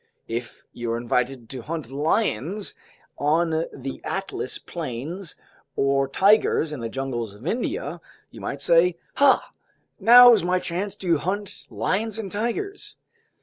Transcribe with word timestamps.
If 0.27 0.63
you're 0.73 0.97
invited 0.97 1.47
to 1.51 1.61
hunt 1.61 1.91
lions 1.91 2.73
on 3.19 3.65
the 3.71 4.01
Atlas 4.03 4.57
plains 4.57 5.35
or 5.75 6.07
tigers 6.07 6.73
in 6.73 6.79
the 6.79 6.89
jungles 6.89 7.35
of 7.35 7.45
India, 7.45 8.01
you 8.31 8.41
might 8.41 8.61
say: 8.61 8.97
"Ha! 9.17 9.51
Now's 9.99 10.43
my 10.43 10.57
chance 10.57 10.95
to 10.95 11.19
hunt 11.19 11.67
lions 11.69 12.17
and 12.17 12.31
tigers!" 12.31 12.95